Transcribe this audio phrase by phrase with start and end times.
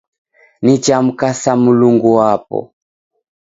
[0.61, 2.73] Nichamkasa Mulungu wapo